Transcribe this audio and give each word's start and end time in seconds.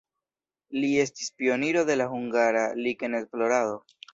Li 0.77 0.89
estis 1.03 1.27
pioniro 1.41 1.85
de 1.91 1.99
la 2.01 2.09
hungara 2.17 2.67
likenesplorado. 2.83 3.79